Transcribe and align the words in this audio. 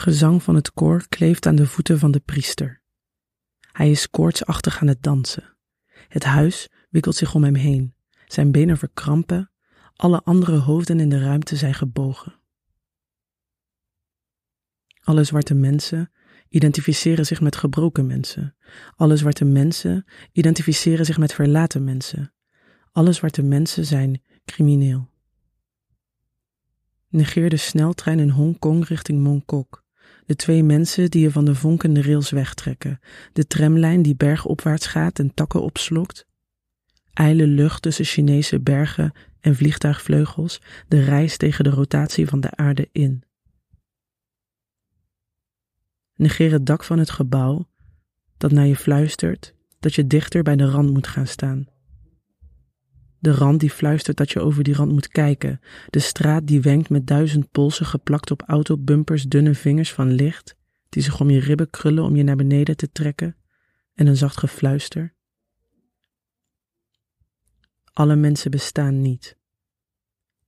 Gezang 0.00 0.42
van 0.42 0.54
het 0.54 0.72
koor 0.72 1.08
kleeft 1.08 1.46
aan 1.46 1.54
de 1.54 1.66
voeten 1.66 1.98
van 1.98 2.10
de 2.10 2.20
priester. 2.20 2.82
Hij 3.72 3.90
is 3.90 4.10
koortsachtig 4.10 4.80
aan 4.80 4.86
het 4.86 5.02
dansen. 5.02 5.56
Het 6.08 6.24
huis 6.24 6.68
wikkelt 6.90 7.16
zich 7.16 7.34
om 7.34 7.44
hem 7.44 7.54
heen. 7.54 7.94
Zijn 8.26 8.52
benen 8.52 8.78
verkrampen. 8.78 9.50
Alle 9.94 10.20
andere 10.24 10.56
hoofden 10.56 11.00
in 11.00 11.08
de 11.08 11.18
ruimte 11.18 11.56
zijn 11.56 11.74
gebogen. 11.74 12.40
Alle 15.00 15.24
zwarte 15.24 15.54
mensen 15.54 16.12
identificeren 16.48 17.26
zich 17.26 17.40
met 17.40 17.56
gebroken 17.56 18.06
mensen. 18.06 18.56
Alle 18.96 19.16
zwarte 19.16 19.44
mensen 19.44 20.04
identificeren 20.32 21.06
zich 21.06 21.18
met 21.18 21.34
verlaten 21.34 21.84
mensen. 21.84 22.32
Alle 22.92 23.12
zwarte 23.12 23.42
mensen 23.42 23.86
zijn 23.86 24.22
crimineel. 24.44 25.08
Negeer 27.08 27.50
de 27.50 27.56
sneltrein 27.56 28.18
in 28.18 28.30
Hongkong 28.30 28.86
richting 28.86 29.22
Mongkok. 29.22 29.79
De 30.30 30.36
twee 30.36 30.62
mensen 30.62 31.10
die 31.10 31.22
je 31.22 31.30
van 31.30 31.44
de 31.44 31.54
vonkende 31.54 32.02
rails 32.02 32.30
wegtrekken. 32.30 33.00
De 33.32 33.46
tramlijn 33.46 34.02
die 34.02 34.16
bergopwaarts 34.16 34.86
gaat 34.86 35.18
en 35.18 35.34
takken 35.34 35.62
opslokt. 35.62 36.26
Eile 37.12 37.46
lucht 37.46 37.82
tussen 37.82 38.04
Chinese 38.04 38.60
bergen 38.60 39.12
en 39.40 39.56
vliegtuigvleugels. 39.56 40.60
De 40.88 41.04
reis 41.04 41.36
tegen 41.36 41.64
de 41.64 41.70
rotatie 41.70 42.28
van 42.28 42.40
de 42.40 42.50
aarde 42.50 42.88
in. 42.92 43.22
Negeer 46.14 46.52
het 46.52 46.66
dak 46.66 46.84
van 46.84 46.98
het 46.98 47.10
gebouw 47.10 47.68
dat 48.36 48.50
naar 48.50 48.66
je 48.66 48.76
fluistert 48.76 49.54
dat 49.80 49.94
je 49.94 50.06
dichter 50.06 50.42
bij 50.42 50.56
de 50.56 50.70
rand 50.70 50.90
moet 50.92 51.06
gaan 51.06 51.26
staan. 51.26 51.66
De 53.20 53.32
rand 53.32 53.60
die 53.60 53.70
fluistert 53.70 54.16
dat 54.16 54.30
je 54.30 54.40
over 54.40 54.62
die 54.62 54.74
rand 54.74 54.92
moet 54.92 55.08
kijken. 55.08 55.60
De 55.90 55.98
straat 55.98 56.46
die 56.46 56.60
wenkt 56.60 56.88
met 56.88 57.06
duizend 57.06 57.50
polsen 57.50 57.86
geplakt 57.86 58.30
op 58.30 58.42
autobumpers, 58.46 59.24
dunne 59.24 59.54
vingers 59.54 59.92
van 59.92 60.12
licht, 60.12 60.56
die 60.88 61.02
zich 61.02 61.20
om 61.20 61.30
je 61.30 61.40
ribben 61.40 61.70
krullen 61.70 62.04
om 62.04 62.16
je 62.16 62.22
naar 62.22 62.36
beneden 62.36 62.76
te 62.76 62.92
trekken. 62.92 63.36
En 63.94 64.06
een 64.06 64.16
zacht 64.16 64.36
gefluister. 64.36 65.14
Alle 67.92 68.16
mensen 68.16 68.50
bestaan 68.50 69.00
niet. 69.00 69.38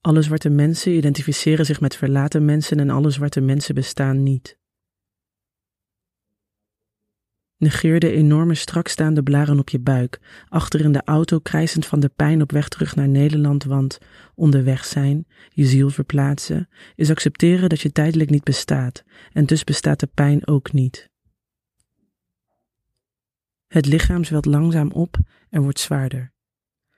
Alle 0.00 0.22
zwarte 0.22 0.48
mensen 0.48 0.92
identificeren 0.92 1.66
zich 1.66 1.80
met 1.80 1.96
verlaten 1.96 2.44
mensen 2.44 2.80
en 2.80 2.90
alle 2.90 3.10
zwarte 3.10 3.40
mensen 3.40 3.74
bestaan 3.74 4.22
niet. 4.22 4.58
Negeer 7.62 8.00
de 8.00 8.12
enorme 8.12 8.54
strakstaande 8.54 9.22
blaren 9.22 9.58
op 9.58 9.68
je 9.68 9.78
buik, 9.78 10.20
achter 10.48 10.80
in 10.80 10.92
de 10.92 11.02
auto 11.04 11.38
krijzend 11.38 11.86
van 11.86 12.00
de 12.00 12.08
pijn 12.08 12.42
op 12.42 12.52
weg 12.52 12.68
terug 12.68 12.96
naar 12.96 13.08
Nederland, 13.08 13.64
want 13.64 13.98
onderweg 14.34 14.84
zijn, 14.84 15.26
je 15.48 15.64
ziel 15.64 15.90
verplaatsen, 15.90 16.68
is 16.94 17.10
accepteren 17.10 17.68
dat 17.68 17.80
je 17.80 17.92
tijdelijk 17.92 18.30
niet 18.30 18.44
bestaat, 18.44 19.04
en 19.32 19.46
dus 19.46 19.64
bestaat 19.64 20.00
de 20.00 20.06
pijn 20.06 20.46
ook 20.46 20.72
niet. 20.72 21.10
Het 23.66 23.86
lichaam 23.86 24.24
zwelt 24.24 24.46
langzaam 24.46 24.90
op 24.90 25.16
en 25.50 25.62
wordt 25.62 25.80
zwaarder. 25.80 26.32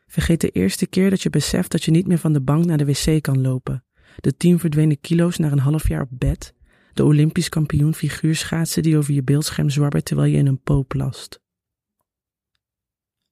Vergeet 0.06 0.40
de 0.40 0.50
eerste 0.50 0.86
keer 0.86 1.10
dat 1.10 1.22
je 1.22 1.30
beseft 1.30 1.70
dat 1.70 1.82
je 1.82 1.90
niet 1.90 2.06
meer 2.06 2.18
van 2.18 2.32
de 2.32 2.42
bank 2.42 2.64
naar 2.64 2.78
de 2.78 2.84
wc 2.84 3.22
kan 3.22 3.40
lopen, 3.40 3.84
de 4.16 4.36
tien 4.36 4.58
verdwenen 4.58 5.00
kilo's 5.00 5.36
naar 5.36 5.52
een 5.52 5.58
half 5.58 5.88
jaar 5.88 6.02
op 6.02 6.10
bed, 6.10 6.54
de 6.96 7.04
Olympisch 7.04 7.48
kampioen 7.48 7.94
figuurschaatsen 7.94 8.82
die 8.82 8.96
over 8.96 9.14
je 9.14 9.22
beeldscherm 9.22 9.70
zwabbert 9.70 10.04
terwijl 10.04 10.32
je 10.32 10.38
in 10.38 10.46
een 10.46 10.62
poop 10.62 10.88
plast. 10.88 11.42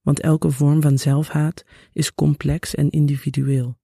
Want 0.01 0.19
elke 0.19 0.51
vorm 0.51 0.81
van 0.81 0.97
zelfhaat 0.97 1.63
is 1.93 2.13
complex 2.13 2.75
en 2.75 2.89
individueel. 2.89 3.77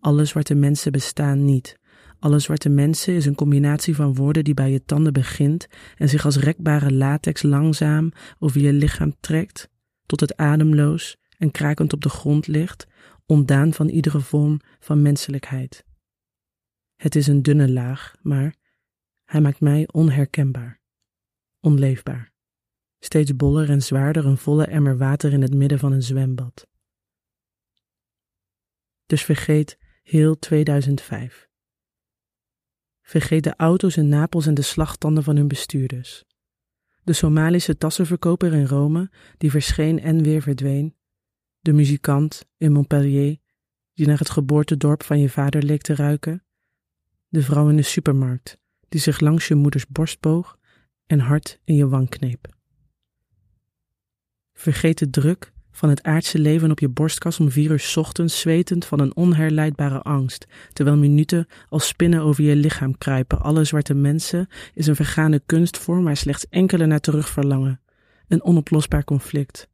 Alle 0.00 0.24
zwarte 0.24 0.54
mensen 0.54 0.92
bestaan 0.92 1.44
niet. 1.44 1.78
Alle 2.18 2.38
zwarte 2.38 2.68
mensen 2.68 3.14
is 3.14 3.26
een 3.26 3.34
combinatie 3.34 3.94
van 3.94 4.14
woorden 4.14 4.44
die 4.44 4.54
bij 4.54 4.70
je 4.70 4.84
tanden 4.84 5.12
begint 5.12 5.66
en 5.96 6.08
zich 6.08 6.24
als 6.24 6.36
rekbare 6.36 6.92
latex 6.92 7.42
langzaam 7.42 8.12
over 8.38 8.60
je 8.60 8.72
lichaam 8.72 9.16
trekt, 9.20 9.68
tot 10.06 10.20
het 10.20 10.36
ademloos 10.36 11.16
en 11.38 11.50
krakend 11.50 11.92
op 11.92 12.02
de 12.02 12.08
grond 12.08 12.46
ligt, 12.46 12.86
ontdaan 13.26 13.72
van 13.72 13.88
iedere 13.88 14.20
vorm 14.20 14.60
van 14.80 15.02
menselijkheid. 15.02 15.84
Het 16.96 17.14
is 17.16 17.26
een 17.26 17.42
dunne 17.42 17.70
laag, 17.70 18.14
maar 18.22 18.54
hij 19.28 19.40
maakt 19.40 19.60
mij 19.60 19.88
onherkenbaar, 19.92 20.80
onleefbaar. 21.60 22.32
Steeds 22.98 23.36
boller 23.36 23.70
en 23.70 23.82
zwaarder 23.82 24.26
een 24.26 24.38
volle 24.38 24.64
emmer 24.64 24.98
water 24.98 25.32
in 25.32 25.42
het 25.42 25.54
midden 25.54 25.78
van 25.78 25.92
een 25.92 26.02
zwembad. 26.02 26.66
Dus 29.06 29.24
vergeet 29.24 29.78
heel 30.02 30.38
2005. 30.38 31.48
Vergeet 33.02 33.44
de 33.44 33.56
auto's 33.56 33.96
in 33.96 34.08
Napels 34.08 34.46
en 34.46 34.54
de 34.54 34.62
slagtanden 34.62 35.22
van 35.22 35.36
hun 35.36 35.48
bestuurders. 35.48 36.24
De 37.02 37.12
Somalische 37.12 37.76
tassenverkoper 37.76 38.52
in 38.52 38.66
Rome, 38.66 39.10
die 39.36 39.50
verscheen 39.50 40.00
en 40.00 40.22
weer 40.22 40.42
verdween. 40.42 40.96
De 41.60 41.72
muzikant 41.72 42.44
in 42.56 42.72
Montpellier, 42.72 43.38
die 43.94 44.06
naar 44.06 44.18
het 44.18 44.30
geboortedorp 44.30 45.02
van 45.02 45.20
je 45.20 45.28
vader 45.28 45.62
leek 45.62 45.82
te 45.82 45.94
ruiken. 45.94 46.44
De 47.28 47.42
vrouw 47.42 47.68
in 47.68 47.76
de 47.76 47.82
supermarkt, 47.82 48.58
die 48.88 49.00
zich 49.00 49.20
langs 49.20 49.48
je 49.48 49.54
moeders 49.54 49.86
borst 49.86 50.20
boog 50.20 50.58
en 51.06 51.20
hard 51.20 51.60
in 51.64 51.74
je 51.74 51.88
wang 51.88 52.08
kneep. 52.08 52.56
Vergeet 54.52 54.98
de 54.98 55.10
druk 55.10 55.52
van 55.70 55.88
het 55.88 56.02
aardse 56.02 56.38
leven 56.38 56.70
op 56.70 56.78
je 56.78 56.88
borstkas 56.88 57.40
om 57.40 57.50
vier 57.50 57.70
uur 57.70 57.92
ochtends 57.94 58.40
zwetend 58.40 58.84
van 58.84 59.00
een 59.00 59.16
onherleidbare 59.16 60.02
angst, 60.02 60.46
terwijl 60.72 60.96
minuten 60.96 61.46
als 61.68 61.86
spinnen 61.86 62.20
over 62.20 62.44
je 62.44 62.56
lichaam 62.56 62.98
kruipen. 62.98 63.40
Alle 63.40 63.64
zwarte 63.64 63.94
mensen 63.94 64.48
is 64.74 64.86
een 64.86 64.96
vergane 64.96 65.42
kunstvorm 65.46 66.04
waar 66.04 66.16
slechts 66.16 66.48
enkele 66.48 66.86
naar 66.86 67.00
terug 67.00 67.28
verlangen. 67.28 67.80
Een 68.28 68.42
onoplosbaar 68.42 69.04
conflict. 69.04 69.68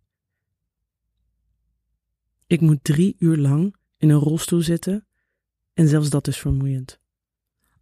Ik 2.46 2.60
moet 2.60 2.84
drie 2.84 3.16
uur 3.18 3.36
lang 3.36 3.76
in 3.96 4.08
een 4.08 4.18
rolstoel 4.18 4.60
zitten 4.60 5.06
en 5.74 5.88
zelfs 5.88 6.10
dat 6.10 6.26
is 6.26 6.38
vermoeiend. 6.38 7.02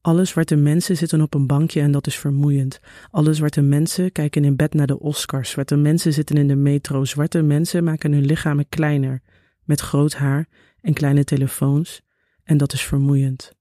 Alle 0.03 0.25
zwarte 0.25 0.57
mensen 0.57 0.97
zitten 0.97 1.21
op 1.21 1.35
een 1.35 1.47
bankje 1.47 1.81
en 1.81 1.93
dat 1.93 2.07
is 2.07 2.17
vermoeiend. 2.17 2.81
Alle 3.11 3.35
zwarte 3.35 3.61
mensen 3.61 4.13
kijken 4.13 4.45
in 4.45 4.57
bed 4.57 4.75
naar 4.75 4.87
de 4.87 4.99
Oscars. 4.99 5.51
Zwarte 5.51 5.77
mensen 5.77 6.13
zitten 6.13 6.37
in 6.37 6.49
de 6.49 6.55
metro. 6.55 7.05
Zwarte 7.05 7.43
mensen 7.43 7.85
maken 7.85 8.13
hun 8.13 8.25
lichamen 8.25 8.69
kleiner, 8.69 9.23
met 9.65 9.81
groot 9.81 10.15
haar 10.15 10.49
en 10.81 10.93
kleine 10.93 11.25
telefoons, 11.25 12.03
en 12.45 12.57
dat 12.57 12.73
is 12.73 12.85
vermoeiend. 12.85 13.55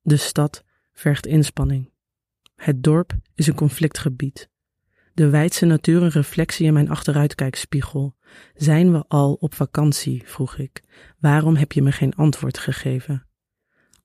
De 0.00 0.16
stad 0.16 0.64
vergt 0.92 1.26
inspanning. 1.26 1.92
Het 2.54 2.82
dorp 2.82 3.12
is 3.34 3.46
een 3.46 3.54
conflictgebied. 3.54 4.50
De 5.14 5.28
wijdse 5.28 5.66
natuur 5.66 6.02
een 6.02 6.10
reflectie 6.10 6.66
in 6.66 6.72
mijn 6.72 6.90
achteruitkijkspiegel. 6.90 8.16
Zijn 8.54 8.92
we 8.92 9.04
al 9.08 9.32
op 9.32 9.54
vakantie? 9.54 10.22
vroeg 10.26 10.56
ik. 10.56 10.82
Waarom 11.18 11.56
heb 11.56 11.72
je 11.72 11.82
me 11.82 11.92
geen 11.92 12.14
antwoord 12.14 12.58
gegeven? 12.58 13.26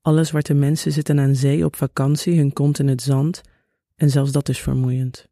Alle 0.07 0.23
zwarte 0.23 0.53
mensen 0.53 0.91
zitten 0.91 1.19
aan 1.19 1.35
zee 1.35 1.65
op 1.65 1.75
vakantie, 1.75 2.37
hun 2.37 2.53
kont 2.53 2.79
in 2.79 2.87
het 2.87 3.01
zand, 3.01 3.41
en 3.95 4.09
zelfs 4.09 4.31
dat 4.31 4.49
is 4.49 4.59
vermoeiend. 4.59 5.27